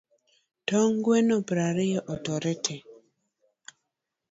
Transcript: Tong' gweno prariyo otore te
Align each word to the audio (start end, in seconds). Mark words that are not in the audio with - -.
Tong' 0.67 0.99
gweno 1.03 1.35
prariyo 1.47 1.99
otore 2.13 2.51
te 2.63 2.75